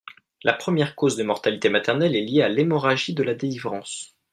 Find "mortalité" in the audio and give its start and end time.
1.21-1.69